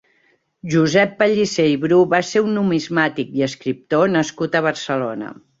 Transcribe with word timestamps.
Josep 0.73 1.11
Pellicer 1.19 1.67
i 1.73 1.75
Bru 1.83 1.99
va 2.15 2.21
ser 2.31 2.43
un 2.47 2.57
numismàtic 2.61 3.39
i 3.41 3.47
escriptor 3.51 4.11
nascut 4.19 4.59
a 4.61 4.67
Barcelona. 4.71 5.35